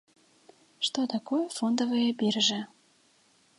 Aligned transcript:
Што 0.87 1.03
такое 1.13 1.43
фондавыя 1.57 2.09
біржы? 2.25 2.61